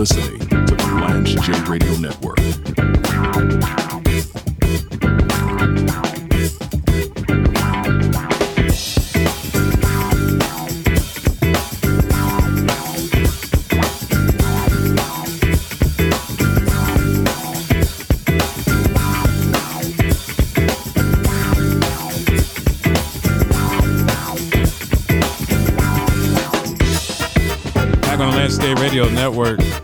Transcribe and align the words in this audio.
listening 0.00 0.38
to 0.48 0.64
the 0.64 0.76
Blanche 0.98 1.36
J 1.42 1.52
Radio 1.70 1.94
Network. 1.98 2.38
Radio 28.80 29.08
Network. 29.10 29.79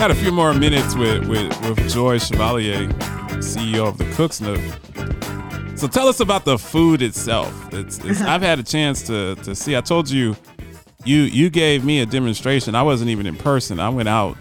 Got 0.00 0.12
a 0.12 0.14
few 0.14 0.32
more 0.32 0.54
minutes 0.54 0.94
with, 0.94 1.28
with, 1.28 1.60
with 1.60 1.90
Joi 1.90 2.16
Chevalier, 2.16 2.88
CEO 3.42 3.86
of 3.86 3.98
the 3.98 4.10
Cooks 4.14 4.40
Nook. 4.40 4.58
So 5.76 5.86
tell 5.88 6.08
us 6.08 6.20
about 6.20 6.46
the 6.46 6.56
food 6.56 7.02
itself. 7.02 7.52
It's, 7.74 7.98
it's, 7.98 8.18
I've 8.22 8.40
had 8.40 8.58
a 8.58 8.62
chance 8.62 9.02
to, 9.08 9.34
to 9.34 9.54
see. 9.54 9.76
I 9.76 9.82
told 9.82 10.08
you, 10.08 10.38
you 11.04 11.18
you 11.18 11.50
gave 11.50 11.84
me 11.84 12.00
a 12.00 12.06
demonstration. 12.06 12.74
I 12.74 12.82
wasn't 12.82 13.10
even 13.10 13.26
in 13.26 13.36
person. 13.36 13.78
I 13.78 13.90
went 13.90 14.08
out 14.08 14.38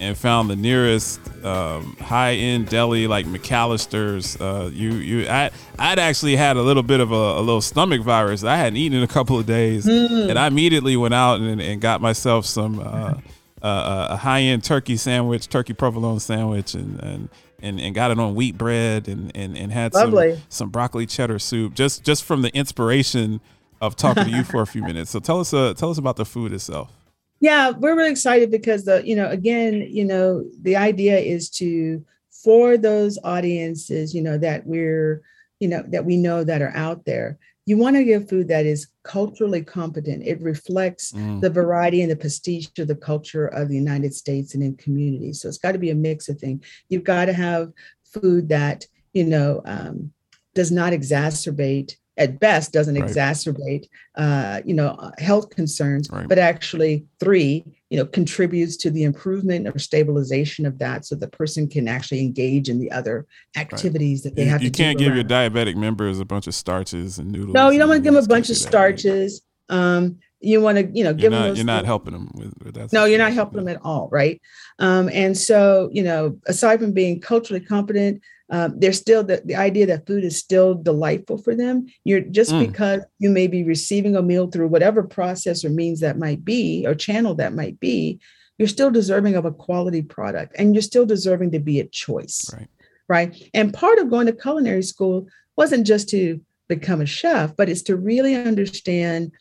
and 0.00 0.16
found 0.16 0.48
the 0.48 0.56
nearest 0.56 1.20
um, 1.44 1.94
high 2.00 2.32
end 2.32 2.70
deli 2.70 3.06
like 3.06 3.26
McAllister's. 3.26 4.40
Uh, 4.40 4.70
you 4.72 4.92
you 4.92 5.28
I 5.28 5.50
I'd 5.78 5.98
actually 5.98 6.36
had 6.36 6.56
a 6.56 6.62
little 6.62 6.82
bit 6.82 7.00
of 7.00 7.12
a, 7.12 7.14
a 7.14 7.42
little 7.42 7.60
stomach 7.60 8.00
virus. 8.00 8.42
I 8.42 8.56
hadn't 8.56 8.78
eaten 8.78 8.96
in 8.96 9.04
a 9.04 9.08
couple 9.08 9.38
of 9.38 9.44
days, 9.44 9.86
and 9.86 10.38
I 10.38 10.46
immediately 10.46 10.96
went 10.96 11.12
out 11.12 11.40
and, 11.40 11.60
and 11.60 11.78
got 11.78 12.00
myself 12.00 12.46
some 12.46 12.80
uh, 12.80 13.16
uh, 13.62 14.08
a 14.10 14.16
high 14.16 14.40
end 14.40 14.64
turkey 14.64 14.96
sandwich, 14.96 15.48
turkey 15.48 15.72
provolone 15.72 16.20
sandwich, 16.20 16.74
and 16.74 17.00
and. 17.02 17.28
And, 17.64 17.80
and 17.80 17.94
got 17.94 18.10
it 18.10 18.18
on 18.18 18.34
wheat 18.34 18.58
bread 18.58 19.06
and, 19.06 19.30
and, 19.36 19.56
and 19.56 19.70
had 19.70 19.94
some, 19.94 20.12
some 20.48 20.70
broccoli 20.70 21.06
cheddar 21.06 21.38
soup 21.38 21.74
just 21.74 22.02
just 22.02 22.24
from 22.24 22.42
the 22.42 22.52
inspiration 22.56 23.40
of 23.80 23.94
talking 23.94 24.24
to 24.24 24.30
you 24.30 24.42
for 24.42 24.62
a 24.62 24.66
few 24.66 24.82
minutes. 24.82 25.12
So 25.12 25.20
tell 25.20 25.38
us 25.38 25.54
uh, 25.54 25.72
tell 25.74 25.88
us 25.88 25.96
about 25.96 26.16
the 26.16 26.24
food 26.24 26.52
itself. 26.52 26.90
Yeah, 27.38 27.70
we're 27.70 27.94
really 27.94 28.10
excited 28.10 28.50
because 28.50 28.84
the, 28.84 29.06
you 29.06 29.14
know, 29.14 29.28
again, 29.28 29.86
you 29.88 30.04
know, 30.04 30.44
the 30.62 30.74
idea 30.74 31.18
is 31.20 31.48
to 31.50 32.04
for 32.30 32.76
those 32.76 33.16
audiences, 33.22 34.12
you 34.12 34.22
know, 34.22 34.38
that 34.38 34.66
we're, 34.66 35.22
you 35.60 35.68
know, 35.68 35.84
that 35.86 36.04
we 36.04 36.16
know 36.16 36.42
that 36.42 36.62
are 36.62 36.72
out 36.74 37.04
there. 37.04 37.38
You 37.64 37.78
want 37.78 37.96
to 37.96 38.04
give 38.04 38.28
food 38.28 38.48
that 38.48 38.66
is 38.66 38.88
culturally 39.04 39.62
competent. 39.62 40.24
It 40.26 40.40
reflects 40.40 41.12
Mm. 41.12 41.40
the 41.40 41.50
variety 41.50 42.02
and 42.02 42.10
the 42.10 42.16
prestige 42.16 42.66
of 42.78 42.88
the 42.88 42.96
culture 42.96 43.46
of 43.46 43.68
the 43.68 43.76
United 43.76 44.14
States 44.14 44.54
and 44.54 44.62
in 44.62 44.74
communities. 44.76 45.40
So 45.40 45.48
it's 45.48 45.58
got 45.58 45.72
to 45.72 45.78
be 45.78 45.90
a 45.90 45.94
mix 45.94 46.28
of 46.28 46.38
things. 46.38 46.64
You've 46.88 47.04
got 47.04 47.26
to 47.26 47.32
have 47.32 47.72
food 48.04 48.48
that, 48.48 48.86
you 49.12 49.24
know, 49.24 49.62
um, 49.64 50.12
does 50.54 50.70
not 50.72 50.92
exacerbate 50.92 51.96
at 52.22 52.38
best 52.40 52.72
doesn't 52.72 52.94
Right. 52.98 53.04
exacerbate 53.10 53.84
uh, 54.16 54.60
you 54.68 54.74
know 54.74 54.88
uh, 55.04 55.10
health 55.18 55.46
concerns 55.50 56.08
Right. 56.10 56.28
but 56.28 56.38
actually 56.38 56.94
three 57.20 57.64
you 57.90 57.96
know 57.98 58.06
contributes 58.18 58.76
to 58.82 58.88
the 58.90 59.02
improvement 59.10 59.66
or 59.68 59.78
stabilization 59.78 60.64
of 60.66 60.78
that 60.78 61.04
so 61.06 61.14
the 61.14 61.28
person 61.40 61.62
can 61.68 61.84
actually 61.88 62.20
engage 62.20 62.66
in 62.72 62.78
the 62.78 62.90
other 62.98 63.26
activities 63.56 64.22
that 64.22 64.34
they 64.36 64.44
You, 64.44 64.50
have 64.50 64.62
you 64.62 64.70
to 64.70 64.78
can't 64.82 64.98
give 64.98 65.14
your 65.14 65.24
diabetic 65.24 65.76
members 65.76 66.20
a 66.20 66.24
bunch 66.24 66.46
of 66.46 66.54
starches 66.54 67.18
and 67.18 67.30
noodles. 67.32 67.54
no 67.54 67.70
you 67.70 67.78
don't 67.78 67.88
want 67.88 67.98
to 68.02 68.04
give 68.04 68.14
them 68.14 68.24
a 68.24 68.26
bunch 68.34 68.48
of 68.50 68.56
right? 68.56 68.68
starches 68.68 69.42
um, 69.68 70.18
you 70.42 70.60
want 70.60 70.76
to 70.78 70.84
you 70.92 71.04
know 71.04 71.10
You're 71.10 71.14
give 71.14 71.30
them 71.32 71.48
not, 71.48 71.56
you're 71.56 71.64
not 71.64 71.84
helping 71.84 72.12
them 72.12 72.30
with, 72.34 72.52
with 72.62 72.74
that. 72.74 72.92
no 72.92 73.04
you're 73.04 73.18
not 73.18 73.32
helping 73.32 73.58
them 73.58 73.68
at 73.68 73.80
all 73.82 74.08
right 74.10 74.40
um, 74.78 75.08
and 75.12 75.36
so 75.36 75.88
you 75.92 76.02
know 76.02 76.38
aside 76.46 76.80
from 76.80 76.92
being 76.92 77.20
culturally 77.20 77.64
competent 77.64 78.20
um, 78.50 78.78
there's 78.78 78.98
still 78.98 79.24
the, 79.24 79.40
the 79.46 79.54
idea 79.56 79.86
that 79.86 80.06
food 80.06 80.24
is 80.24 80.36
still 80.36 80.74
delightful 80.74 81.38
for 81.38 81.54
them 81.54 81.86
you're 82.04 82.20
just 82.20 82.52
Mm. 82.52 82.66
because 82.66 83.02
you 83.18 83.30
may 83.30 83.46
be 83.46 83.62
receiving 83.62 84.16
a 84.16 84.22
meal 84.22 84.48
through 84.50 84.68
whatever 84.68 85.02
process 85.02 85.64
or 85.64 85.70
means 85.70 86.00
that 86.00 86.18
might 86.18 86.44
be 86.44 86.84
or 86.86 86.94
channel 86.94 87.34
that 87.36 87.54
might 87.54 87.78
be 87.80 88.18
you're 88.58 88.68
still 88.68 88.90
deserving 88.90 89.34
of 89.36 89.44
a 89.44 89.52
quality 89.52 90.02
product 90.02 90.54
and 90.58 90.74
you're 90.74 90.82
still 90.82 91.06
deserving 91.06 91.50
to 91.52 91.60
be 91.60 91.80
a 91.80 91.84
choice 91.86 92.50
Right. 92.52 92.68
right 93.08 93.50
and 93.54 93.72
part 93.72 93.98
of 93.98 94.10
going 94.10 94.26
to 94.26 94.32
culinary 94.32 94.82
school 94.82 95.28
wasn't 95.56 95.86
just 95.86 96.08
to 96.10 96.40
become 96.68 97.00
a 97.00 97.06
chef 97.06 97.54
but 97.56 97.68
it's 97.68 97.82
to 97.82 97.96
really 97.96 98.34
understand 98.34 99.32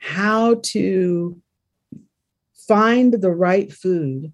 how 0.00 0.56
to 0.62 1.40
find 2.66 3.14
the 3.14 3.30
right 3.30 3.72
food 3.72 4.32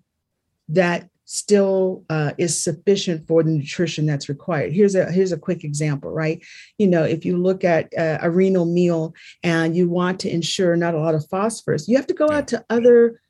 that 0.69 1.09
still 1.27 2.05
uh, 2.09 2.33
is 2.39 2.59
sufficient 2.59 3.27
for 3.27 3.43
the 3.43 3.51
nutrition 3.51 4.07
that's 4.07 4.29
required. 4.29 4.73
Here's 4.73 4.95
a 4.95 5.11
here's 5.11 5.33
a 5.33 5.39
quick 5.39 5.65
example, 5.65 6.11
right? 6.11 6.43
You 6.79 6.87
know, 6.87 7.03
if 7.03 7.25
you 7.25 7.37
look 7.37 7.65
at 7.65 7.93
uh, 7.99 8.19
a 8.23 8.31
renal 8.31 8.65
meal 8.65 9.13
and 9.43 9.77
you 9.77 9.89
want 9.89 10.21
to 10.21 10.31
ensure 10.31 10.77
not 10.77 10.95
a 10.95 11.01
lot 11.01 11.17
of 11.17 11.29
phosphorus, 11.29 11.89
you 11.89 11.97
have 11.97 12.07
to 12.07 12.15
go 12.15 12.31
out 12.31 12.49
to 12.49 12.65
other 12.71 13.21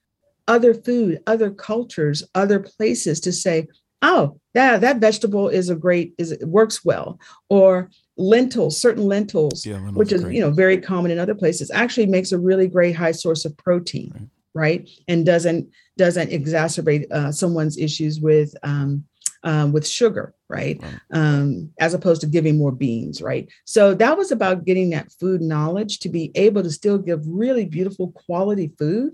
other 0.47 0.75
food, 0.75 1.21
other 1.27 1.51
cultures, 1.51 2.23
other 2.35 2.61
places 2.61 3.19
to 3.21 3.33
say, 3.33 3.67
oh, 4.03 4.39
that 4.55 4.83
that 4.83 4.99
vegetable 4.99 5.49
is 5.49 5.71
a 5.71 5.75
great 5.75 6.15
is 6.19 6.33
it 6.33 6.47
works 6.47 6.85
well, 6.85 7.19
or 7.49 7.91
lentils, 8.17 8.81
certain 8.81 9.05
lentils 9.05 9.67
Yeah, 9.67 9.75
lentils 9.75 9.97
which 9.97 10.13
is 10.13 10.23
you 10.33 10.41
know 10.41 10.51
very 10.51 10.81
common 10.81 11.11
in 11.11 11.19
other 11.19 11.35
places 11.35 11.71
actually 11.71 12.07
makes 12.07 12.33
a 12.33 12.39
really 12.39 12.69
great 12.69 12.97
high 12.97 13.13
source 13.13 13.45
of 13.45 13.57
protein 13.57 14.11
Right. 14.15 14.29
right, 14.55 14.91
and 15.09 15.27
doesn't 15.27 15.69
doesn't 15.99 16.31
exacerbate 16.31 17.11
uh, 17.13 17.31
someone's 17.33 17.79
issues 17.79 18.21
with 18.21 18.55
um, 18.63 19.05
um, 19.43 19.73
with 19.73 19.87
sugar 19.87 20.35
right 20.49 20.81
Right. 20.83 21.01
um, 21.13 21.71
as 21.79 21.93
opposed 21.95 22.21
to 22.23 22.27
giving 22.27 22.57
more 22.57 22.73
beans 22.73 23.21
right 23.21 23.49
so 23.65 23.95
that 23.95 24.17
was 24.17 24.31
about 24.33 24.65
getting 24.65 24.91
that 24.91 25.13
food 25.21 25.41
knowledge 25.43 25.99
to 26.01 26.09
be 26.09 26.31
able 26.35 26.63
to 26.63 26.71
still 26.71 26.99
give 26.99 27.21
really 27.27 27.65
beautiful 27.67 28.13
quality 28.13 28.73
food 28.79 29.13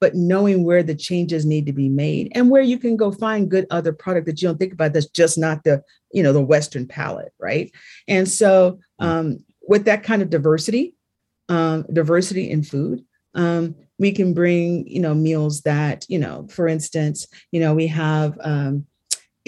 but 0.00 0.14
knowing 0.14 0.64
where 0.64 0.82
the 0.82 0.94
changes 0.94 1.44
need 1.44 1.66
to 1.66 1.72
be 1.72 1.88
made 1.88 2.30
and 2.34 2.50
where 2.50 2.62
you 2.62 2.78
can 2.78 2.96
go 2.96 3.10
find 3.10 3.50
good 3.50 3.66
other 3.70 3.92
product 3.92 4.26
that 4.26 4.40
you 4.40 4.48
don't 4.48 4.58
think 4.58 4.72
about 4.72 4.92
that's 4.92 5.06
just 5.06 5.38
not 5.38 5.64
the 5.64 5.82
you 6.12 6.22
know 6.22 6.32
the 6.32 6.40
western 6.40 6.86
palate 6.86 7.32
right? 7.38 7.72
And 8.06 8.28
so 8.28 8.78
um, 8.98 9.44
with 9.66 9.84
that 9.84 10.02
kind 10.02 10.22
of 10.22 10.30
diversity 10.30 10.94
um, 11.48 11.84
diversity 11.92 12.50
in 12.50 12.62
food 12.62 13.04
um, 13.34 13.74
we 13.98 14.12
can 14.12 14.34
bring 14.34 14.86
you 14.86 15.00
know 15.00 15.14
meals 15.14 15.62
that 15.62 16.04
you 16.08 16.18
know 16.18 16.46
for 16.50 16.68
instance 16.68 17.26
you 17.52 17.60
know 17.60 17.74
we 17.74 17.86
have 17.86 18.38
um, 18.42 18.86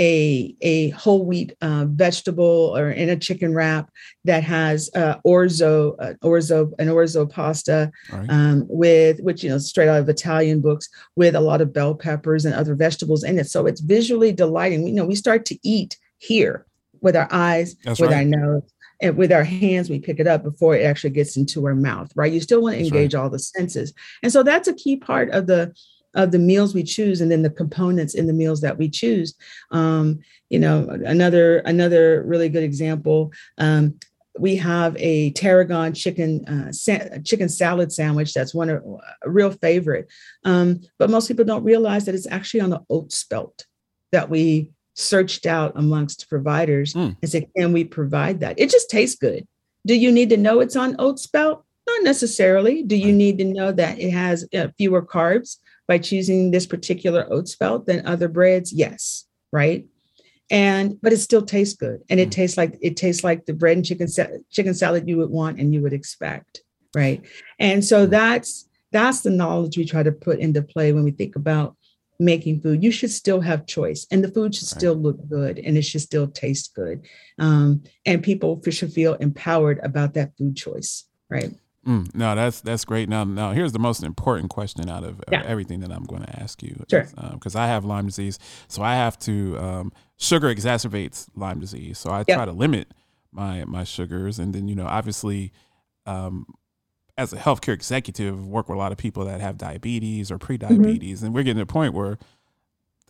a 0.00 0.56
a 0.62 0.88
whole 0.90 1.26
wheat 1.26 1.54
uh, 1.60 1.84
vegetable 1.86 2.74
or 2.76 2.90
in 2.90 3.10
a 3.10 3.16
chicken 3.16 3.54
wrap 3.54 3.90
that 4.24 4.42
has 4.42 4.90
uh, 4.96 5.16
orzo 5.26 5.94
uh, 6.00 6.14
orzo 6.24 6.72
an 6.78 6.88
orzo 6.88 7.30
pasta 7.30 7.92
right. 8.10 8.30
um, 8.30 8.64
with 8.68 9.20
which 9.20 9.44
you 9.44 9.50
know 9.50 9.58
straight 9.58 9.88
out 9.88 10.00
of 10.00 10.08
Italian 10.08 10.60
books 10.60 10.88
with 11.16 11.34
a 11.34 11.40
lot 11.40 11.60
of 11.60 11.72
bell 11.72 11.94
peppers 11.94 12.46
and 12.46 12.54
other 12.54 12.74
vegetables 12.74 13.22
in 13.22 13.38
it. 13.38 13.48
So 13.48 13.66
it's 13.66 13.82
visually 13.82 14.32
delighting. 14.32 14.82
We 14.82 14.90
you 14.90 14.96
know 14.96 15.04
we 15.04 15.14
start 15.14 15.44
to 15.46 15.58
eat 15.62 15.98
here 16.16 16.66
with 17.02 17.14
our 17.14 17.28
eyes, 17.30 17.76
That's 17.84 18.00
with 18.00 18.10
right. 18.10 18.18
our 18.18 18.24
nose, 18.24 18.62
and 19.02 19.16
with 19.16 19.32
our 19.32 19.44
hands. 19.44 19.90
We 19.90 20.00
pick 20.00 20.18
it 20.18 20.26
up 20.26 20.42
before 20.42 20.76
it 20.76 20.84
actually 20.84 21.10
gets 21.10 21.36
into 21.36 21.66
our 21.66 21.74
mouth. 21.74 22.10
Right? 22.16 22.32
You 22.32 22.40
still 22.40 22.62
want 22.62 22.76
to 22.76 22.82
engage 22.82 23.14
all 23.14 23.28
the 23.28 23.38
senses, 23.38 23.92
and 24.22 24.32
so 24.32 24.42
that's 24.42 24.66
a 24.66 24.74
key 24.74 24.96
part 24.96 25.30
of 25.30 25.46
the 25.46 25.74
of 26.15 26.32
the 26.32 26.38
meals 26.38 26.75
we 26.75 26.82
choose 26.82 27.21
and 27.21 27.31
then 27.31 27.43
the 27.43 27.50
components 27.50 28.15
in 28.15 28.26
the 28.26 28.32
meals 28.32 28.60
that 28.60 28.78
we 28.78 28.88
choose. 28.88 29.34
Um, 29.71 30.21
you 30.48 30.59
know 30.59 30.89
another 31.07 31.59
another 31.59 32.22
really 32.24 32.48
good 32.48 32.65
example 32.65 33.33
um, 33.59 33.95
we 34.39 34.57
have 34.57 34.97
a 34.98 35.30
tarragon 35.33 35.92
chicken 35.92 36.45
uh, 36.47 36.72
sa- 36.72 37.18
chicken 37.24 37.48
salad 37.48 37.92
sandwich 37.92 38.33
that's 38.34 38.54
one 38.54 38.68
of 38.71 38.83
a 39.22 39.30
real 39.30 39.51
favorite. 39.53 40.09
Um, 40.45 40.80
but 40.98 41.10
most 41.10 41.28
people 41.28 41.45
don't 41.45 41.65
realize 41.65 42.04
that 42.07 42.15
it's 42.15 42.27
actually 42.28 42.60
on 42.60 42.71
the 42.71 42.80
oat 42.91 43.13
spelt 43.13 43.66
that 44.13 44.28
we 44.30 44.71
searched 44.95 45.47
out 45.47 45.72
amongst 45.77 46.28
providers 46.28 46.95
Mm. 46.95 47.16
and 47.22 47.30
said 47.30 47.47
can 47.56 47.72
we 47.72 47.84
provide 47.84 48.41
that? 48.41 48.59
It 48.59 48.71
just 48.71 48.91
tastes 48.91 49.18
good. 49.18 49.47
Do 49.86 49.95
you 49.95 50.10
need 50.13 50.30
to 50.30 50.36
know 50.36 50.60
it's 50.60 50.77
on 50.77 50.97
oat 50.98 51.18
spelt? 51.18 51.65
Not 51.89 52.03
necessarily. 52.04 52.83
Do 52.83 52.97
you 52.97 53.13
need 53.13 53.39
to 53.39 53.45
know 53.45 53.72
that 53.72 53.98
it 53.98 54.10
has 54.10 54.47
uh, 54.54 54.68
fewer 54.77 55.03
carbs 55.03 55.56
by 55.91 55.98
choosing 55.98 56.41
this 56.53 56.66
particular 56.75 57.27
oat 57.34 57.48
spelt 57.48 57.84
than 57.87 58.07
other 58.07 58.28
breads 58.28 58.72
yes 58.72 59.27
right 59.51 59.81
and 60.51 61.01
but 61.03 61.13
it 61.13 61.19
still 61.19 61.42
tastes 61.42 61.77
good 61.84 61.98
and 62.09 62.19
it 62.21 62.28
Mm. 62.28 62.33
tastes 62.39 62.57
like 62.57 62.72
it 62.81 62.97
tastes 62.97 63.25
like 63.28 63.41
the 63.47 63.53
bread 63.60 63.77
and 63.78 63.84
chicken 63.91 64.09
sa- 64.09 64.39
chicken 64.51 64.75
salad 64.83 65.09
you 65.09 65.16
would 65.21 65.31
want 65.31 65.59
and 65.60 65.75
you 65.75 65.81
would 65.83 65.92
expect 66.01 66.63
right 66.95 67.21
and 67.59 67.84
so 67.84 68.07
Mm. 68.07 68.10
that's 68.10 68.51
that's 68.92 69.21
the 69.22 69.31
knowledge 69.41 69.77
we 69.77 69.84
try 69.84 70.03
to 70.04 70.13
put 70.27 70.39
into 70.39 70.63
play 70.63 70.92
when 70.92 71.04
we 71.09 71.10
think 71.21 71.34
about 71.42 71.77
making 72.21 72.60
food 72.60 72.84
you 72.87 72.92
should 72.98 73.10
still 73.22 73.41
have 73.41 73.66
choice 73.66 74.07
and 74.13 74.22
the 74.22 74.33
food 74.37 74.54
should 74.54 74.69
Right. 74.71 74.78
still 74.81 74.95
look 75.07 75.19
good 75.28 75.54
and 75.59 75.77
it 75.78 75.84
should 75.89 76.03
still 76.10 76.28
taste 76.45 76.66
good 76.75 76.98
um, 77.39 77.83
and 78.09 78.22
people 78.31 78.60
should 78.71 78.92
feel 78.92 79.15
empowered 79.28 79.78
about 79.89 80.15
that 80.15 80.31
food 80.37 80.54
choice 80.57 80.92
right 81.37 81.53
Mm, 81.86 82.15
no, 82.15 82.34
that's 82.34 82.60
that's 82.60 82.84
great. 82.84 83.09
Now, 83.09 83.24
now 83.24 83.53
here's 83.53 83.72
the 83.72 83.78
most 83.78 84.03
important 84.03 84.50
question 84.50 84.88
out 84.91 85.03
of 85.03 85.21
Yeah. 85.32 85.42
everything 85.47 85.80
that 85.80 85.91
I'm 85.91 86.04
going 86.04 86.22
to 86.22 86.41
ask 86.42 86.62
you. 86.62 86.82
Sure. 86.91 87.09
Because 87.32 87.56
I 87.56 87.68
have 87.68 87.84
Lyme 87.86 88.06
disease, 88.06 88.38
so 88.68 88.82
I 88.82 88.94
have 88.97 89.18
to. 89.21 89.59
Um, 89.59 89.92
sugar 90.18 90.54
exacerbates 90.54 91.28
Lyme 91.34 91.59
disease, 91.60 91.98
so 91.98 92.10
I 92.10 92.24
Yeah. 92.28 92.36
try 92.36 92.44
to 92.44 92.53
limit 92.53 92.92
my 93.32 93.65
my 93.65 93.84
sugars, 93.84 94.38
and 94.38 94.54
then 94.54 94.68
you 94.68 94.74
know, 94.74 94.86
obviously, 94.86 95.53
um, 96.04 96.44
as 97.16 97.32
a 97.32 97.36
healthcare 97.36 97.72
executive, 97.72 98.47
work 98.47 98.68
with 98.68 98.77
a 98.77 98.78
lot 98.78 98.92
of 98.92 98.98
people 98.98 99.24
that 99.24 99.41
have 99.41 99.56
diabetes 99.56 100.30
or 100.30 100.36
pre-diabetes, 100.38 101.22
and 101.22 101.34
we're 101.34 101.42
getting 101.42 101.56
to 101.59 101.62
a 101.62 101.66
point 101.66 101.94
where 101.94 102.18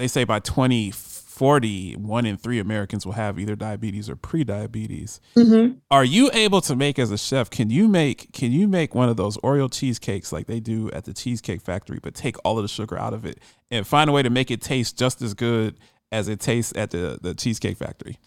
they 0.00 0.08
say 0.08 0.24
by 0.24 0.40
2040, 0.40 1.96
one 1.96 2.26
in 2.26 2.36
three 2.36 2.58
Americans 2.58 3.04
will 3.06 3.12
have 3.12 3.38
either 3.38 3.54
diabetes 3.56 4.08
or 4.10 4.16
pre-diabetes 4.16 5.20
Mhm. 5.36 5.76
are 5.90 6.04
you 6.04 6.30
able 6.32 6.60
to 6.62 6.74
make 6.76 6.98
as 6.98 7.10
a 7.10 7.18
chef 7.18 7.50
can 7.50 7.70
you 7.70 7.86
make 7.88 8.32
can 8.32 8.52
you 8.52 8.66
make 8.68 8.94
one 8.94 9.08
of 9.08 9.16
those 9.16 9.36
oreo 9.38 9.70
cheesecakes 9.70 10.32
like 10.32 10.46
they 10.46 10.60
do 10.60 10.90
at 10.92 11.04
the 11.04 11.14
cheesecake 11.14 11.60
factory 11.62 11.98
but 12.02 12.14
take 12.14 12.36
all 12.44 12.58
of 12.58 12.64
the 12.64 12.68
sugar 12.68 12.98
out 12.98 13.14
of 13.14 13.24
it 13.24 13.38
and 13.70 13.86
find 13.86 14.10
a 14.10 14.12
way 14.12 14.22
to 14.22 14.30
make 14.30 14.50
it 14.50 14.60
taste 14.60 14.98
just 14.98 15.22
as 15.22 15.34
good 15.34 15.78
as 16.12 16.28
it 16.28 16.40
tastes 16.40 16.72
at 16.76 16.90
the 16.90 17.18
the 17.22 17.34
cheesecake 17.34 17.76
factory 17.78 18.18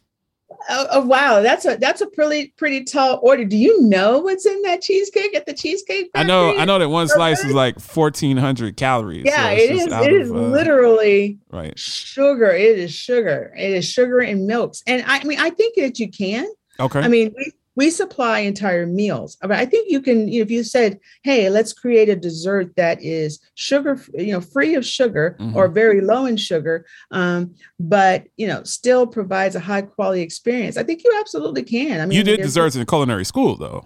Oh, 0.70 0.88
oh, 0.92 1.06
wow, 1.06 1.42
that's 1.42 1.66
a 1.66 1.78
that's 1.78 2.02
a 2.02 2.08
pretty 2.08 2.54
pretty 2.58 2.84
tall 2.84 3.20
order. 3.22 3.46
Do 3.46 3.58
you 3.58 3.82
know 3.82 4.20
what's 4.20 4.46
in 4.46 4.62
that 4.64 4.82
cheesecake 4.82 5.36
at 5.36 5.46
the 5.46 5.54
cheesecake? 5.54 6.10
i 6.16 6.24
know 6.24 6.56
i 6.58 6.66
know 6.66 6.80
that 6.80 6.90
one 6.90 7.08
slice 7.08 7.44
is 7.44 7.54
like 7.54 7.76
1400 7.80 8.78
calories 8.78 9.26
Yeah, 9.26 9.48
so 9.48 9.54
it 9.54 9.72
is. 9.72 9.88
It 9.88 10.14
is 10.14 10.30
of, 10.30 10.38
uh, 10.38 10.40
literally 10.40 11.40
right 11.52 11.78
sugar. 11.78 12.52
It 12.52 12.80
is 12.80 12.94
sugar. 12.94 13.54
It 13.58 13.72
is 13.72 13.86
sugar 13.86 14.20
and 14.20 14.48
milks. 14.48 14.84
And 14.88 15.04
I 15.06 15.24
mean, 15.24 15.40
I 15.40 15.50
think 15.50 15.76
that 15.76 16.00
you 16.00 16.10
can. 16.10 16.48
okay 16.80 17.00
I 17.00 17.08
mean, 17.08 17.34
we, 17.38 17.52
we 17.76 17.90
supply 17.90 18.40
entire 18.40 18.86
meals. 18.86 19.38
But 19.42 19.54
I 19.54 19.66
think 19.66 19.90
you 19.90 20.02
can, 20.02 20.30
if 20.30 20.52
you 20.52 20.64
said, 20.64 21.00
hey, 21.24 21.50
let's 21.50 21.74
create 21.74 22.10
a 22.10 22.16
dessert 22.16 22.76
that 22.76 23.02
is 23.02 23.40
sugar, 23.56 24.00
you 24.14 24.34
know, 24.34 24.42
free 24.42 24.76
of 24.76 24.86
sugar 24.86 25.38
Mhm. 25.40 25.56
or 25.56 25.68
very 25.68 26.02
low 26.02 26.26
in 26.26 26.38
sugar, 26.38 26.86
um, 27.12 27.54
but, 27.80 28.26
you 28.38 28.48
know, 28.48 28.64
still 28.64 29.08
provides 29.08 29.56
a 29.56 29.60
high 29.60 29.82
quality 29.82 30.22
experience. 30.22 30.78
I 30.78 30.84
think 30.84 31.04
you 31.04 31.12
absolutely 31.20 31.64
can. 31.64 32.02
I 32.02 32.06
mean, 32.06 32.18
you 32.18 32.24
did 32.24 32.42
desserts 32.42 32.76
in 32.76 32.86
culinary 32.86 33.26
school 33.26 33.56
though 33.58 33.86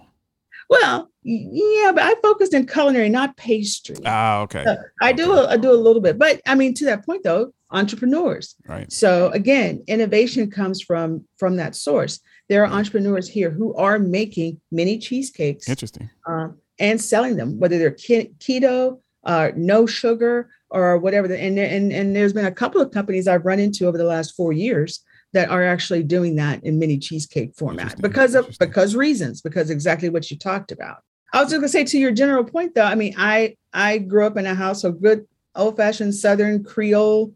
Well, 0.68 1.10
yeah, 1.22 1.92
but 1.94 2.02
I 2.04 2.14
focused 2.22 2.54
in 2.54 2.66
culinary, 2.66 3.08
not 3.08 3.36
pastry. 3.36 3.96
ah 4.04 4.40
okay 4.42 4.64
Uh, 4.66 4.76
I 5.02 5.12
do, 5.12 5.32
a, 5.32 5.48
I 5.48 5.56
do 5.56 5.72
a 5.72 5.80
little 5.86 6.02
bit, 6.02 6.18
but 6.18 6.40
I 6.46 6.54
mean, 6.54 6.74
to 6.74 6.84
that 6.86 7.04
point 7.06 7.22
though, 7.24 7.52
entrepreneurs. 7.70 8.54
right 8.66 8.90
So 8.92 9.30
again, 9.30 9.82
innovation 9.86 10.50
comes 10.50 10.80
from 10.82 11.24
from 11.36 11.56
that 11.56 11.74
source. 11.74 12.20
There 12.48 12.64
are 12.64 12.72
entrepreneurs 12.72 13.28
here 13.28 13.50
who 13.50 13.74
are 13.74 13.98
making 13.98 14.60
mini 14.70 14.98
cheesecakes 14.98 15.68
interesting 15.68 16.08
um, 16.26 16.58
and 16.78 17.00
selling 17.00 17.36
them, 17.36 17.58
whether 17.58 17.78
they're 17.78 17.90
keto, 17.92 19.00
uh, 19.24 19.50
no 19.56 19.86
sugar, 19.86 20.48
or 20.70 20.98
whatever. 20.98 21.26
And, 21.32 21.58
and 21.58 21.92
and 21.92 22.16
there's 22.16 22.32
been 22.32 22.46
a 22.46 22.52
couple 22.52 22.80
of 22.80 22.90
companies 22.90 23.26
I've 23.28 23.44
run 23.44 23.58
into 23.58 23.86
over 23.86 23.98
the 23.98 24.04
last 24.04 24.34
four 24.34 24.52
years 24.52 25.00
that 25.32 25.50
are 25.50 25.62
actually 25.64 26.02
doing 26.02 26.36
that 26.36 26.64
in 26.64 26.78
mini 26.78 26.98
cheesecake 26.98 27.54
format 27.54 28.00
because 28.00 28.34
of 28.34 28.48
because 28.58 28.96
reasons 28.96 29.40
because 29.42 29.70
exactly 29.70 30.08
what 30.08 30.30
you 30.30 30.38
talked 30.38 30.72
about. 30.72 30.98
I 31.32 31.42
was 31.42 31.50
just 31.50 31.60
gonna 31.60 31.68
say 31.68 31.84
to 31.84 31.98
your 31.98 32.12
general 32.12 32.44
point 32.44 32.74
though. 32.74 32.84
I 32.84 32.94
mean, 32.94 33.14
I 33.18 33.56
I 33.72 33.98
grew 33.98 34.26
up 34.26 34.36
in 34.36 34.46
a 34.46 34.54
house 34.54 34.84
of 34.84 35.02
good 35.02 35.26
old 35.54 35.76
fashioned 35.76 36.14
Southern 36.14 36.64
Creole 36.64 37.32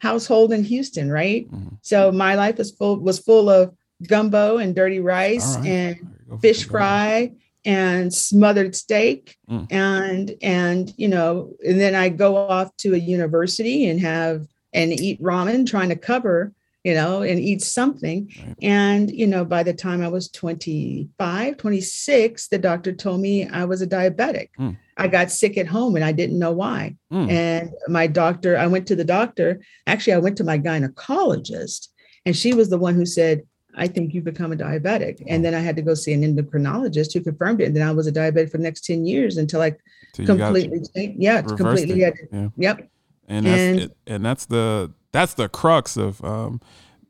household 0.00 0.52
in 0.52 0.64
Houston, 0.64 1.10
right? 1.10 1.50
Mhm. 1.50 1.78
So 1.82 2.10
my 2.12 2.34
life 2.34 2.58
was 2.58 2.70
full 2.72 2.98
was 3.00 3.18
full 3.18 3.48
of 3.48 3.74
gumbo 4.06 4.58
and 4.58 4.74
dirty 4.74 5.00
rice 5.00 5.56
right. 5.56 5.66
and 5.66 5.96
There 5.96 6.04
you 6.26 6.30
go. 6.30 6.38
fish 6.38 6.64
fry 6.66 7.32
and 7.66 8.12
smothered 8.12 8.74
steak 8.74 9.36
Mm. 9.50 9.66
and 9.70 10.34
and 10.40 10.94
you 10.96 11.08
know 11.08 11.52
and 11.66 11.78
then 11.78 11.94
i 11.94 12.08
go 12.08 12.34
off 12.34 12.74
to 12.78 12.94
a 12.94 12.96
university 12.96 13.86
and 13.86 14.00
have 14.00 14.46
and 14.72 14.98
eat 14.98 15.20
ramen 15.22 15.66
trying 15.66 15.90
to 15.90 15.96
cover 15.96 16.54
you 16.84 16.94
know 16.94 17.22
and 17.22 17.38
eat 17.38 17.60
something 17.62 18.30
Right. 18.38 18.56
and 18.62 19.10
you 19.10 19.26
know 19.26 19.44
by 19.44 19.62
the 19.62 19.74
time 19.74 20.00
i 20.02 20.08
was 20.08 20.30
25 20.30 21.56
26 21.58 22.48
the 22.48 22.58
doctor 22.58 22.92
told 22.92 23.20
me 23.20 23.46
i 23.48 23.64
was 23.64 23.82
a 23.82 23.86
diabetic 23.86 24.48
Mm. 24.58 24.76
i 24.96 25.06
got 25.08 25.30
sick 25.30 25.58
at 25.58 25.66
home 25.66 25.96
and 25.96 26.04
i 26.04 26.12
didn't 26.12 26.38
know 26.38 26.52
why 26.52 26.96
Mm. 27.12 27.28
and 27.30 27.70
my 27.88 28.06
doctor 28.06 28.56
i 28.56 28.66
went 28.66 28.86
to 28.88 28.96
the 28.96 29.04
doctor 29.04 29.60
actually 29.86 30.14
i 30.14 30.18
went 30.18 30.36
to 30.38 30.44
my 30.44 30.58
gynecologist 30.58 31.88
and 32.24 32.34
she 32.36 32.54
was 32.54 32.68
the 32.70 32.78
one 32.78 32.94
who 32.94 33.04
said 33.04 33.42
i 33.76 33.86
think 33.86 34.14
you've 34.14 34.24
become 34.32 34.52
a 34.52 34.56
diabetic 34.56 35.22
and 35.28 35.44
then 35.44 35.54
i 35.54 35.60
had 35.60 35.76
to 35.76 35.82
go 35.82 35.94
see 35.94 36.12
an 36.12 36.22
endocrinologist 36.22 37.12
who 37.12 37.20
confirmed 37.20 37.60
it 37.60 37.64
and 37.66 37.76
then 37.76 37.86
i 37.86 37.92
was 37.92 38.06
a 38.06 38.12
diabetic 38.12 38.50
for 38.50 38.56
the 38.58 38.62
next 38.68 38.84
10 38.84 39.04
years 39.06 39.36
until 39.36 39.60
i 39.60 39.70
So 40.16 40.24
completely 40.24 40.80
changed. 40.94 41.20
yeah 41.20 41.42
completely 41.42 42.02
it. 42.08 42.14
yeah 42.32 42.48
yep 42.56 42.76
and 43.28 43.46
that's 43.46 43.82
And- 43.82 43.90
and 44.06 44.24
that's 44.24 44.46
the 44.46 44.92
that's 45.12 45.34
the 45.34 45.48
crux 45.48 45.96
of 45.96 46.22
um 46.24 46.60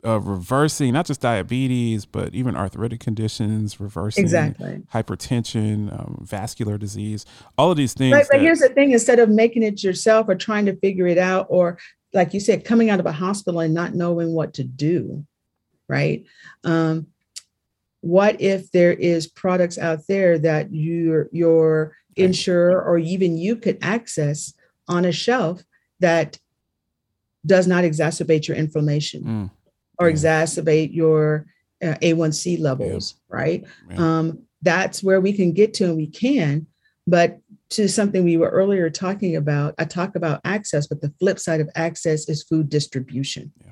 of 0.03 0.27
reversing 0.27 0.93
not 0.95 1.05
just 1.07 1.21
diabetes 1.21 2.07
but 2.07 2.35
even 2.35 2.57
arthritic 2.57 3.01
conditions 3.01 3.79
reversing 3.79 4.25
exactly 4.25 4.83
hypertension 4.95 5.93
um, 5.93 6.19
vascular 6.27 6.79
disease 6.79 7.27
all 7.59 7.71
of 7.71 7.77
these 7.77 7.93
things 7.93 8.17
But, 8.17 8.27
but 8.31 8.37
that- 8.39 8.43
here's 8.43 8.61
the 8.61 8.71
thing 8.71 8.93
instead 8.93 9.19
of 9.19 9.29
making 9.29 9.63
it 9.63 9.83
yourself 9.83 10.27
or 10.29 10.35
trying 10.35 10.65
to 10.67 10.77
figure 10.77 11.07
it 11.07 11.19
out, 11.19 11.47
or 11.51 11.79
like 12.13 12.33
you 12.35 12.41
said, 12.41 12.65
coming 12.65 12.89
out 12.91 12.99
of 12.99 13.07
a 13.07 13.13
hospital 13.13 13.61
and 13.61 13.73
not 13.75 13.95
knowing 13.95 14.33
what 14.33 14.55
to 14.55 14.65
do, 14.65 15.25
right? 15.89 16.25
Um, 16.65 17.07
what 18.01 18.41
if 18.41 18.71
there 18.73 18.93
is 18.93 19.29
products 19.29 19.77
out 19.79 20.01
there 20.09 20.39
that 20.39 20.73
your 20.75 21.29
your 21.33 21.95
insurer 22.17 22.83
or 22.83 22.99
even 22.99 23.37
you 23.37 23.55
could 23.55 23.79
access 23.83 24.55
on 24.89 25.05
a 25.05 25.13
shelf 25.13 25.63
that 26.01 26.39
does 27.47 27.67
not 27.67 27.85
exacerbate 27.85 28.47
your 28.49 28.57
inflammation 28.57 29.23
Mm, 29.25 29.51
or 29.99 30.09
Yeah. 30.09 30.15
exacerbate 30.15 30.95
your 30.95 31.47
uh, 31.83 31.95
A1C 32.03 32.59
levels, 32.61 33.15
right? 33.29 33.65
Yeah. 33.91 33.97
Um, 34.19 34.41
that's 34.63 35.03
where 35.03 35.21
we 35.21 35.33
can 35.33 35.53
get 35.53 35.73
to, 35.75 35.85
and 35.87 35.97
we 35.97 36.07
can. 36.07 36.67
But 37.07 37.41
to 37.71 37.89
something 37.89 38.25
we 38.25 38.37
were 38.37 38.51
earlier 38.51 38.91
talking 38.91 39.35
about, 39.37 39.75
I 39.79 39.87
talk 39.87 40.15
about 40.15 40.41
access, 40.45 40.87
but 40.87 41.01
the 41.01 41.13
flip 41.19 41.39
side 41.39 41.61
of 41.63 41.71
access 41.75 42.29
is 42.29 42.43
food 42.43 42.69
distribution. 42.69 43.53
Yeah. 43.59 43.71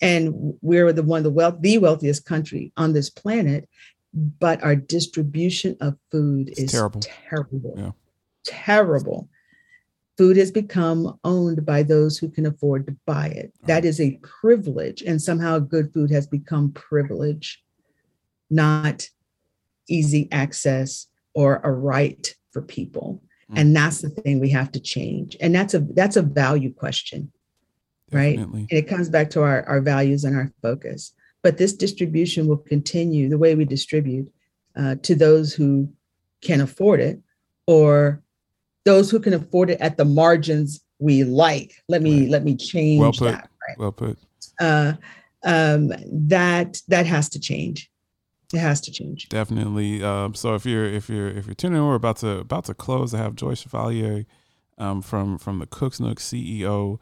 And 0.00 0.54
we're 0.62 0.92
the 0.92 1.02
one, 1.02 1.22
the 1.22 1.30
wealth, 1.30 1.56
the 1.60 1.76
wealthiest 1.78 2.24
country 2.24 2.72
on 2.78 2.94
this 2.94 3.10
planet, 3.10 3.68
but 4.14 4.62
our 4.64 4.74
distribution 4.76 5.76
of 5.82 5.96
food 6.10 6.48
It's 6.50 6.60
is 6.60 6.72
terrible. 6.72 7.00
terrible. 7.02 7.74
Yeah. 7.76 7.90
Terrible. 8.46 9.28
Food 10.16 10.36
has 10.38 10.50
become 10.50 11.18
owned 11.24 11.66
by 11.66 11.82
those 11.82 12.16
who 12.16 12.30
can 12.30 12.46
afford 12.46 12.86
to 12.86 12.96
buy 13.04 13.26
it. 13.26 13.52
That 13.64 13.84
is 13.84 14.00
a 14.00 14.18
privilege. 14.40 15.02
And 15.02 15.20
somehow 15.20 15.58
good 15.58 15.92
food 15.92 16.10
has 16.10 16.26
become 16.26 16.72
privilege, 16.72 17.62
not 18.48 19.08
easy 19.88 20.28
access 20.32 21.06
or 21.34 21.60
a 21.62 21.70
right 21.70 22.34
for 22.50 22.62
people. 22.62 23.22
Mm. 23.52 23.60
And 23.60 23.76
that's 23.76 24.00
the 24.00 24.08
thing 24.08 24.40
we 24.40 24.50
have 24.50 24.72
to 24.72 24.80
change. 24.80 25.36
And 25.40 25.54
that's 25.54 25.74
a 25.74 25.80
that's 25.80 26.16
a 26.16 26.22
value 26.22 26.72
question. 26.72 27.30
right? 28.10 28.36
definitely. 28.36 28.66
And 28.70 28.78
it 28.78 28.88
comes 28.88 29.10
back 29.10 29.30
to 29.30 29.42
our, 29.42 29.64
our 29.64 29.80
values 29.80 30.24
and 30.24 30.34
our 30.34 30.50
focus. 30.62 31.12
But 31.42 31.58
this 31.58 31.74
distribution 31.74 32.46
will 32.46 32.56
continue 32.56 33.28
the 33.28 33.38
way 33.38 33.54
we 33.54 33.64
distribute 33.66 34.32
uh, 34.76 34.96
to 35.02 35.14
those 35.14 35.52
who 35.52 35.90
can 36.40 36.60
afford 36.60 37.00
it 37.00 37.20
or 37.66 38.22
those 38.86 39.10
who 39.10 39.20
can 39.20 39.34
afford 39.34 39.68
it 39.68 39.78
at 39.80 39.96
the 39.98 40.04
margins 40.06 40.80
we 40.98 41.24
like. 41.24 41.72
Let 41.90 42.00
me 42.00 42.20
Right. 42.22 42.30
let 42.30 42.44
me 42.44 42.56
change 42.56 43.00
Well 43.00 43.12
put. 43.12 43.32
that. 43.32 43.50
Right. 43.68 43.78
well 43.78 43.92
put 43.92 44.16
Uh, 44.60 44.94
um, 45.44 45.92
that 46.10 46.80
that 46.88 47.04
has 47.04 47.28
to 47.30 47.38
change. 47.40 47.90
It 48.54 48.58
has 48.60 48.80
to 48.82 48.90
change. 48.92 49.28
definitely 49.28 50.02
um 50.04 50.34
so 50.34 50.54
if 50.54 50.64
you're 50.64 50.86
if 50.86 51.08
you're 51.10 51.28
if 51.28 51.46
you're 51.46 51.54
tuning 51.62 51.78
in 51.78 51.84
we're 51.86 51.96
about 51.96 52.18
to 52.18 52.38
about 52.38 52.64
to 52.66 52.74
close 52.74 53.12
i 53.12 53.18
have 53.18 53.34
joyce 53.34 53.62
chevalier 53.62 54.24
um 54.78 55.02
from 55.02 55.36
from 55.36 55.58
the 55.58 55.66
cooks 55.66 55.98
nook 55.98 56.18
ceo 56.20 56.98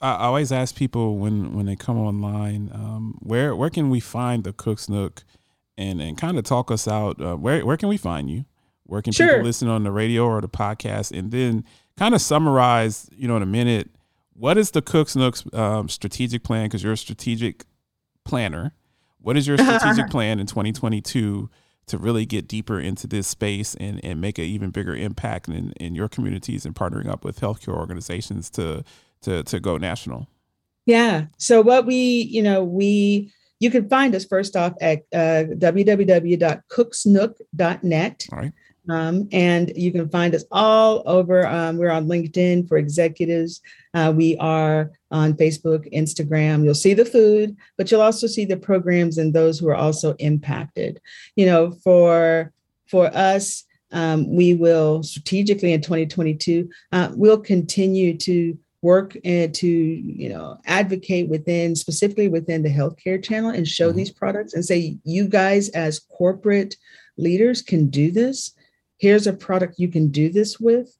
I, 0.00 0.12
I 0.14 0.24
always 0.30 0.50
ask 0.50 0.74
people 0.74 1.18
when 1.18 1.54
when 1.54 1.66
they 1.66 1.76
come 1.76 1.98
online 1.98 2.70
um 2.72 3.18
where 3.20 3.54
where 3.54 3.68
can 3.70 3.90
we 3.90 4.00
find 4.00 4.44
the 4.44 4.54
cooks 4.54 4.88
nook 4.88 5.24
and 5.76 6.00
and 6.00 6.16
kind 6.16 6.38
of 6.38 6.44
talk 6.44 6.70
us 6.70 6.88
out 6.88 7.20
uh, 7.20 7.36
where 7.36 7.64
where 7.66 7.76
can 7.76 7.90
we 7.90 7.98
find 7.98 8.30
you 8.30 8.46
where 8.90 9.02
can 9.02 9.12
Sure. 9.12 9.28
people 9.28 9.44
listen 9.44 9.68
on 9.68 9.84
the 9.84 9.92
radio 9.92 10.26
or 10.26 10.40
the 10.40 10.48
podcast 10.48 11.16
and 11.16 11.30
then 11.30 11.64
kind 11.96 12.14
of 12.14 12.20
summarize 12.20 13.08
you 13.12 13.28
know 13.28 13.36
in 13.36 13.42
a 13.42 13.46
minute 13.46 13.90
what 14.32 14.58
is 14.58 14.72
the 14.72 14.82
cooks 14.82 15.14
nooks 15.14 15.44
um, 15.52 15.88
strategic 15.88 16.42
plan 16.42 16.64
because 16.66 16.82
you're 16.82 16.92
a 16.92 16.96
strategic 16.96 17.64
planner 18.24 18.72
what 19.20 19.36
is 19.36 19.46
your 19.46 19.58
strategic 19.58 20.10
plan 20.10 20.40
in 20.40 20.46
2022 20.46 21.48
to 21.86 21.98
really 21.98 22.24
get 22.24 22.48
deeper 22.48 22.80
into 22.80 23.06
this 23.06 23.26
space 23.26 23.74
and, 23.74 24.02
and 24.04 24.20
make 24.20 24.38
an 24.38 24.44
even 24.44 24.70
bigger 24.70 24.94
impact 24.94 25.48
in, 25.48 25.72
in 25.72 25.94
your 25.94 26.08
communities 26.08 26.64
and 26.64 26.74
partnering 26.74 27.08
up 27.08 27.24
with 27.24 27.40
healthcare 27.40 27.74
organizations 27.74 28.48
to 28.50 28.84
to 29.22 29.42
to 29.42 29.60
go 29.60 29.76
national? 29.76 30.28
Yeah. 30.86 31.26
So 31.36 31.60
what 31.60 31.84
we, 31.86 32.22
you 32.22 32.42
know, 32.42 32.64
we 32.64 33.32
you 33.58 33.70
can 33.70 33.88
find 33.88 34.14
us 34.14 34.24
first 34.24 34.56
off 34.56 34.72
at 34.80 35.00
uh, 35.12 35.44
www.cooksnook.net. 35.54 38.26
All 38.32 38.38
right. 38.38 38.52
Um, 38.90 39.28
and 39.30 39.72
you 39.76 39.92
can 39.92 40.08
find 40.08 40.34
us 40.34 40.44
all 40.50 41.02
over. 41.06 41.46
Um, 41.46 41.78
we're 41.78 41.90
on 41.90 42.08
LinkedIn 42.08 42.66
for 42.66 42.76
executives. 42.76 43.60
Uh, 43.94 44.12
we 44.14 44.36
are 44.38 44.90
on 45.12 45.34
Facebook, 45.34 45.92
Instagram. 45.94 46.64
You'll 46.64 46.74
see 46.74 46.94
the 46.94 47.04
food, 47.04 47.56
but 47.78 47.90
you'll 47.90 48.02
also 48.02 48.26
see 48.26 48.44
the 48.44 48.56
programs 48.56 49.18
and 49.18 49.32
those 49.32 49.58
who 49.58 49.68
are 49.68 49.76
also 49.76 50.14
impacted. 50.14 51.00
You 51.36 51.46
know, 51.46 51.70
for 51.70 52.52
for 52.88 53.06
us, 53.14 53.64
um, 53.92 54.34
we 54.34 54.54
will 54.54 55.04
strategically 55.04 55.72
in 55.72 55.80
2022, 55.80 56.68
uh, 56.90 57.10
we'll 57.14 57.40
continue 57.40 58.16
to 58.18 58.58
work 58.82 59.16
and 59.24 59.54
to 59.54 59.68
you 59.68 60.28
know 60.28 60.58
advocate 60.64 61.28
within 61.28 61.76
specifically 61.76 62.28
within 62.28 62.62
the 62.62 62.74
healthcare 62.74 63.22
channel 63.22 63.50
and 63.50 63.68
show 63.68 63.88
mm-hmm. 63.88 63.98
these 63.98 64.10
products 64.10 64.54
and 64.54 64.64
say 64.64 64.96
you 65.04 65.28
guys 65.28 65.68
as 65.70 66.00
corporate 66.00 66.76
leaders 67.18 67.60
can 67.60 67.88
do 67.88 68.10
this 68.10 68.54
here's 69.00 69.26
a 69.26 69.32
product 69.32 69.78
you 69.78 69.88
can 69.88 70.08
do 70.08 70.28
this 70.28 70.60
with 70.60 70.96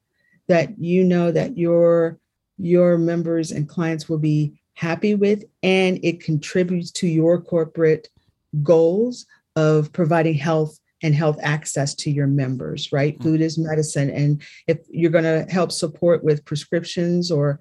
that 0.48 0.78
you 0.78 1.04
know 1.04 1.30
that 1.30 1.56
your 1.56 2.18
your 2.58 2.98
members 2.98 3.52
and 3.52 3.68
clients 3.68 4.08
will 4.08 4.18
be 4.18 4.60
happy 4.74 5.14
with 5.14 5.44
and 5.62 5.98
it 6.02 6.22
contributes 6.22 6.90
to 6.90 7.06
your 7.06 7.40
corporate 7.40 8.08
goals 8.62 9.26
of 9.56 9.92
providing 9.92 10.34
health 10.34 10.78
and 11.02 11.14
health 11.14 11.38
access 11.42 11.94
to 11.94 12.10
your 12.10 12.26
members, 12.26 12.92
right? 12.92 13.14
Mm-hmm. 13.14 13.22
Food 13.22 13.40
is 13.40 13.58
medicine. 13.58 14.10
And 14.10 14.42
if 14.66 14.78
you're 14.90 15.10
going 15.10 15.24
to 15.24 15.50
help 15.50 15.72
support 15.72 16.22
with 16.24 16.44
prescriptions 16.44 17.30
or 17.30 17.60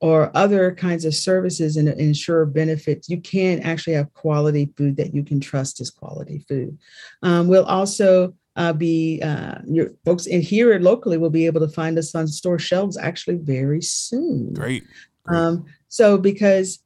or 0.00 0.30
other 0.36 0.74
kinds 0.74 1.06
of 1.06 1.14
services 1.14 1.76
and 1.76 1.88
ensure 1.88 2.44
benefits, 2.44 3.08
you 3.08 3.20
can 3.20 3.60
actually 3.60 3.94
have 3.94 4.12
quality 4.12 4.70
food 4.76 4.96
that 4.98 5.14
you 5.14 5.24
can 5.24 5.40
trust 5.40 5.80
as 5.80 5.88
quality 5.88 6.44
food. 6.46 6.76
Um, 7.22 7.48
we'll 7.48 7.64
also 7.64 8.34
uh, 8.56 8.72
be 8.72 9.20
uh, 9.22 9.56
your 9.66 9.90
folks 10.04 10.26
in 10.26 10.40
here 10.40 10.78
locally 10.78 11.18
will 11.18 11.30
be 11.30 11.46
able 11.46 11.60
to 11.60 11.68
find 11.68 11.98
us 11.98 12.14
on 12.14 12.28
store 12.28 12.58
shelves 12.58 12.96
actually 12.96 13.36
very 13.36 13.82
soon. 13.82 14.52
Great. 14.52 14.84
Great. 15.24 15.38
Um, 15.38 15.64
so 15.88 16.18
because 16.18 16.80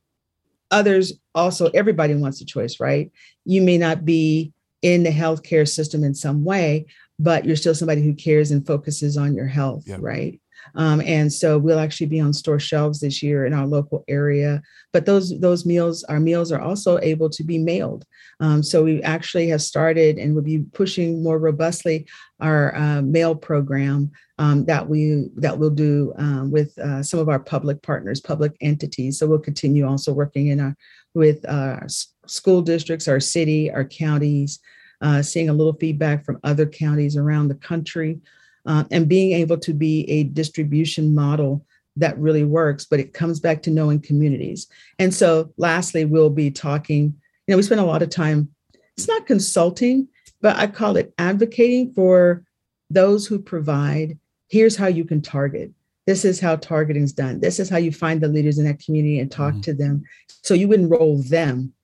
others 0.71 1.15
also 1.35 1.71
everybody 1.75 2.15
wants 2.15 2.41
a 2.41 2.45
choice, 2.45 2.81
right? 2.81 3.11
You 3.45 3.63
may 3.63 3.79
not 3.79 4.05
be 4.05 4.53
in 4.83 5.03
the 5.03 5.11
healthcare 5.11 5.69
system 5.69 6.05
in 6.05 6.15
some 6.15 6.45
way, 6.45 6.87
but 7.19 7.45
you're 7.45 7.57
still 7.57 7.75
somebody 7.75 8.03
who 8.03 8.15
cares 8.15 8.51
and 8.51 8.67
focuses 8.67 9.17
on 9.17 9.35
your 9.35 9.47
health, 9.47 9.85
yep. 9.87 9.99
right? 10.01 10.41
Um, 10.75 11.01
and 11.01 11.33
so 11.33 11.59
we'll 11.59 11.79
actually 11.79 12.07
be 12.07 12.21
on 12.21 12.33
store 12.33 12.61
shelves 12.61 13.01
this 13.01 13.23
year 13.23 13.47
in 13.47 13.53
our 13.53 13.67
local 13.67 14.05
area. 14.09 14.63
But 14.93 15.07
those 15.07 15.39
those 15.41 15.65
meals, 15.65 16.05
our 16.05 16.21
meals 16.21 16.53
are 16.53 16.61
also 16.61 16.99
able 17.01 17.31
to 17.31 17.45
be 17.45 17.59
mailed. 17.59 18.05
Um, 18.41 18.63
so 18.63 18.85
we 18.85 19.03
actually 19.03 19.49
have 19.49 19.63
started 19.63 20.19
and 20.19 20.35
will 20.35 20.43
be 20.43 20.61
pushing 20.73 21.23
more 21.23 21.39
robustly 21.39 22.07
our 22.41 22.75
uh, 22.77 23.03
mail 23.03 23.35
program 23.35 24.11
um, 24.39 24.65
that 24.67 24.89
we 24.89 25.29
that 25.37 25.59
we'll 25.59 25.71
do 25.71 26.13
um, 26.17 26.51
with 26.51 26.79
uh, 26.79 27.03
some 27.03 27.21
of 27.21 27.29
our 27.29 27.41
public 27.41 27.83
partners, 27.83 28.21
public 28.21 28.57
entities. 28.61 29.19
So 29.19 29.27
we'll 29.27 29.39
continue 29.39 29.87
also 29.87 30.13
working 30.13 30.49
in 30.49 30.61
our 30.61 30.77
with 31.15 31.45
uh, 31.47 31.81
school 32.27 32.63
districts, 32.63 33.09
our 33.09 33.21
city, 33.21 33.71
our 33.71 33.85
counties, 33.85 34.61
uh, 35.01 35.23
seeing 35.23 35.49
a 35.49 35.53
little 35.53 35.73
feedback 35.73 36.25
from 36.25 36.39
other 36.45 36.67
counties 36.67 37.17
around 37.17 37.49
the 37.49 37.55
country, 37.57 38.21
uh, 38.67 38.85
and 38.91 39.09
being 39.09 39.33
able 39.33 39.59
to 39.59 39.73
be 39.73 40.09
a 40.09 40.25
distribution 40.25 41.15
model 41.15 41.65
that 41.97 42.19
really 42.19 42.45
works. 42.45 42.85
But 42.85 43.01
it 43.01 43.15
comes 43.15 43.41
back 43.41 43.63
to 43.63 43.71
knowing 43.71 44.01
communities. 44.01 44.69
And 44.99 45.13
so, 45.13 45.53
lastly, 45.57 46.05
we'll 46.05 46.31
be 46.31 46.51
talking. 46.51 47.15
You 47.47 47.53
know, 47.53 47.57
we 47.57 47.63
spend 47.63 47.81
a 47.81 47.85
lot 47.85 48.03
of 48.03 48.11
time. 48.11 48.49
It's 48.97 49.09
not 49.09 49.27
consulting, 49.27 50.09
but 50.41 50.57
I 50.57 50.67
call 50.67 50.97
it 50.97 51.15
advocating 51.19 51.93
for 51.93 52.45
those 52.91 53.27
who 53.27 53.39
provide. 53.39 54.19
Here's 54.49 54.77
how 54.77 54.87
you 54.87 55.05
can 55.05 55.21
target 55.21 55.73
this 56.09 56.25
is 56.25 56.41
how 56.41 56.57
targeting 56.57 57.03
is 57.03 57.13
done. 57.13 57.39
This 57.39 57.61
is 57.61 57.69
how 57.69 57.77
you 57.77 57.93
find 57.93 58.23
the 58.23 58.29
leaders 58.29 58.57
in 58.57 58.65
that 58.65 58.83
community 58.83 59.21
and 59.21 59.31
talk 59.31 59.53
mm-hmm. 59.53 59.61
to 59.61 59.75
them. 59.75 60.05
So 60.43 60.55
you 60.55 60.73
enroll 60.73 61.21
them 61.21 61.75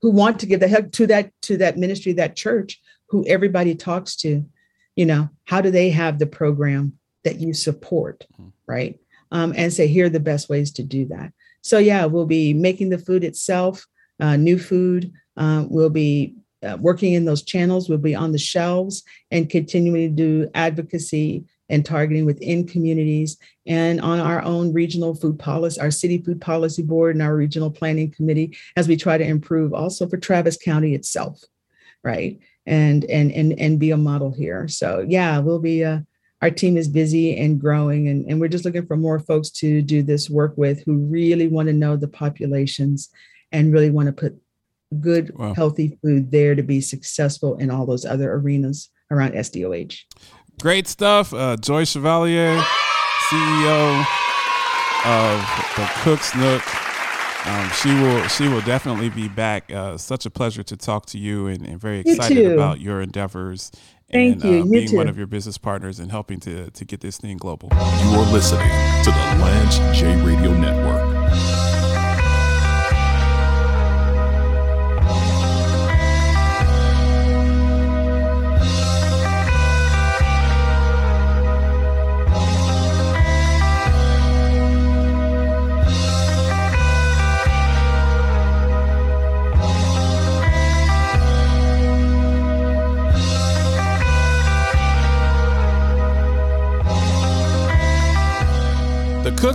who 0.00 0.10
want 0.10 0.40
to 0.40 0.46
give 0.46 0.58
the 0.58 0.66
help 0.66 0.90
to 0.90 1.06
that 1.06 1.30
to 1.42 1.56
that 1.58 1.78
ministry, 1.78 2.14
that 2.14 2.34
church, 2.34 2.80
who 3.10 3.24
everybody 3.28 3.76
talks 3.76 4.16
to. 4.16 4.44
You 4.96 5.06
know, 5.06 5.30
how 5.44 5.60
do 5.60 5.70
they 5.70 5.90
have 5.90 6.18
the 6.18 6.26
program 6.26 6.98
that 7.24 7.40
you 7.40 7.54
support, 7.54 8.26
mm-hmm. 8.34 8.50
right? 8.66 8.98
Um, 9.30 9.54
and 9.56 9.72
say 9.72 9.86
here 9.86 10.06
are 10.06 10.10
the 10.10 10.20
best 10.20 10.48
ways 10.48 10.72
to 10.72 10.82
do 10.82 11.06
that. 11.06 11.32
So 11.62 11.78
yeah, 11.78 12.04
we'll 12.04 12.26
be 12.26 12.52
making 12.52 12.90
the 12.90 12.98
food 12.98 13.24
itself, 13.24 13.86
uh, 14.20 14.36
new 14.36 14.58
food. 14.58 15.12
Uh, 15.36 15.64
we'll 15.68 15.90
be 15.90 16.36
uh, 16.62 16.76
working 16.80 17.14
in 17.14 17.24
those 17.24 17.42
channels. 17.42 17.88
We'll 17.88 17.98
be 17.98 18.14
on 18.14 18.32
the 18.32 18.38
shelves 18.38 19.02
and 19.30 19.48
continuing 19.48 20.14
to 20.14 20.22
do 20.22 20.50
advocacy 20.54 21.44
and 21.68 21.84
targeting 21.86 22.26
within 22.26 22.66
communities 22.66 23.38
and 23.66 24.00
on 24.00 24.20
our 24.20 24.42
own 24.42 24.72
regional 24.72 25.14
food 25.14 25.38
policy, 25.38 25.80
our 25.80 25.90
city 25.90 26.18
food 26.18 26.40
policy 26.40 26.82
board 26.82 27.16
and 27.16 27.22
our 27.22 27.34
regional 27.34 27.70
planning 27.70 28.10
committee 28.10 28.56
as 28.76 28.88
we 28.88 28.96
try 28.96 29.16
to 29.16 29.24
improve 29.24 29.72
also 29.72 30.06
for 30.06 30.18
Travis 30.18 30.58
County 30.58 30.94
itself, 30.94 31.42
right? 32.02 32.38
And 32.66 33.04
and 33.06 33.32
and 33.32 33.58
and 33.58 33.78
be 33.78 33.90
a 33.90 33.96
model 33.96 34.32
here. 34.32 34.68
So 34.68 35.04
yeah, 35.06 35.38
we'll 35.38 35.58
be 35.58 35.84
uh 35.84 36.00
our 36.40 36.50
team 36.50 36.76
is 36.76 36.88
busy 36.88 37.38
and 37.38 37.60
growing 37.60 38.08
and, 38.08 38.26
and 38.26 38.40
we're 38.40 38.48
just 38.48 38.64
looking 38.64 38.84
for 38.84 38.96
more 38.96 39.20
folks 39.20 39.48
to 39.48 39.80
do 39.80 40.02
this 40.02 40.28
work 40.28 40.54
with 40.56 40.82
who 40.84 40.96
really 40.96 41.46
want 41.46 41.68
to 41.68 41.72
know 41.72 41.96
the 41.96 42.08
populations 42.08 43.10
and 43.52 43.72
really 43.72 43.90
want 43.90 44.06
to 44.06 44.12
put 44.12 44.36
good 45.00 45.32
wow. 45.38 45.54
healthy 45.54 45.98
food 46.02 46.30
there 46.30 46.54
to 46.54 46.62
be 46.62 46.80
successful 46.80 47.56
in 47.58 47.70
all 47.70 47.86
those 47.86 48.04
other 48.04 48.32
arenas 48.32 48.90
around 49.10 49.32
SDOH. 49.32 50.00
Great 50.60 50.86
stuff. 50.86 51.32
Uh, 51.32 51.56
Joi 51.56 51.84
Chevalier, 51.84 52.60
CEO 53.28 54.04
of 55.04 55.40
the 55.76 55.90
Cook's 56.02 56.34
Nook. 56.34 56.62
Um, 57.44 57.70
she 57.70 57.92
will 57.92 58.28
she 58.28 58.48
will 58.48 58.60
definitely 58.60 59.08
be 59.08 59.28
back. 59.28 59.72
Uh, 59.72 59.96
such 59.96 60.26
a 60.26 60.30
pleasure 60.30 60.62
to 60.62 60.76
talk 60.76 61.06
to 61.06 61.18
you 61.18 61.48
and, 61.48 61.66
and 61.66 61.80
very 61.80 62.00
excited 62.00 62.52
about 62.52 62.80
your 62.80 63.00
endeavors 63.00 63.72
Thank 64.10 64.44
and 64.44 64.44
you. 64.44 64.50
Uh, 64.50 64.64
you 64.64 64.70
being 64.70 64.88
too. 64.88 64.96
one 64.96 65.08
of 65.08 65.16
your 65.16 65.26
business 65.26 65.58
partners 65.58 65.98
and 65.98 66.10
helping 66.10 66.38
to, 66.40 66.70
to 66.70 66.84
get 66.84 67.00
this 67.00 67.18
thing 67.18 67.38
global. 67.38 67.68
You 67.72 68.10
are 68.18 68.32
listening 68.32 68.68
to 68.68 69.10
the 69.10 69.42
Lance 69.42 69.78
J 69.98 70.14
Radio 70.22 70.52
Network. 70.52 71.21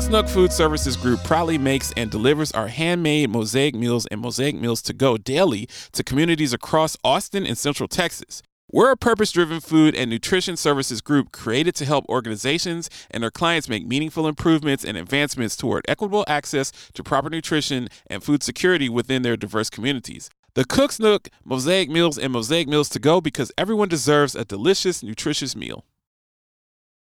Cook's 0.07 0.13
Nook 0.13 0.29
Food 0.29 0.53
Services 0.53 0.95
Group 0.95 1.21
proudly 1.25 1.57
makes 1.57 1.91
and 1.97 2.09
delivers 2.09 2.53
our 2.53 2.69
handmade 2.69 3.29
mosaic 3.29 3.75
meals 3.75 4.05
and 4.05 4.21
mosaic 4.21 4.55
meals 4.55 4.81
to 4.83 4.93
go 4.93 5.17
daily 5.17 5.67
to 5.91 6.01
communities 6.01 6.53
across 6.53 6.95
Austin 7.03 7.45
and 7.45 7.57
Central 7.57 7.89
Texas. 7.89 8.41
We're 8.71 8.91
a 8.91 8.95
purpose 8.95 9.33
driven 9.33 9.59
food 9.59 9.95
and 9.95 10.09
nutrition 10.09 10.55
services 10.55 11.01
group 11.01 11.33
created 11.33 11.75
to 11.75 11.85
help 11.85 12.05
organizations 12.07 12.89
and 13.11 13.21
their 13.21 13.31
clients 13.31 13.67
make 13.67 13.85
meaningful 13.85 14.29
improvements 14.29 14.85
and 14.85 14.95
advancements 14.95 15.57
toward 15.57 15.83
equitable 15.89 16.23
access 16.25 16.71
to 16.93 17.03
proper 17.03 17.29
nutrition 17.29 17.89
and 18.09 18.23
food 18.23 18.43
security 18.43 18.87
within 18.87 19.23
their 19.23 19.35
diverse 19.35 19.69
communities. 19.69 20.29
The 20.53 20.63
Cook's 20.63 21.01
Nook 21.01 21.27
Mosaic 21.43 21.89
Meals 21.89 22.17
and 22.17 22.31
Mosaic 22.31 22.69
Meals 22.69 22.87
to 22.89 22.99
Go 22.99 23.19
because 23.19 23.51
everyone 23.57 23.89
deserves 23.89 24.35
a 24.35 24.45
delicious, 24.45 25.03
nutritious 25.03 25.53
meal. 25.53 25.83